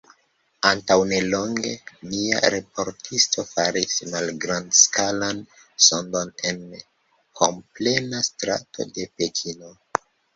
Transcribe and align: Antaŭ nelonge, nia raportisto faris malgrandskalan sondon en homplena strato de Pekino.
Antaŭ 0.67 0.95
nelonge, 1.09 1.73
nia 2.13 2.39
raportisto 2.53 3.45
faris 3.49 3.99
malgrandskalan 4.13 5.41
sondon 5.89 6.33
en 6.53 6.65
homplena 7.43 8.23
strato 8.29 8.89
de 8.97 9.07
Pekino. 9.21 9.71